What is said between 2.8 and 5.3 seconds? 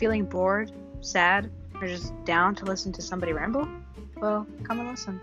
to somebody ramble? Well, come and listen.